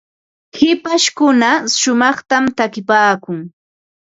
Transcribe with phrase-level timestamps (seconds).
[0.57, 1.49] hipashkuna
[1.79, 3.39] shumaqta takipaakun.